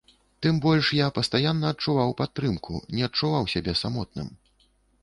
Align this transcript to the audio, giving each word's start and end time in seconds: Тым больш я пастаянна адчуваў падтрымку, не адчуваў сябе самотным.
Тым 0.45 0.55
больш 0.63 0.87
я 0.99 1.09
пастаянна 1.17 1.69
адчуваў 1.73 2.17
падтрымку, 2.23 2.83
не 2.97 3.07
адчуваў 3.11 3.43
сябе 3.57 3.79
самотным. 3.85 4.35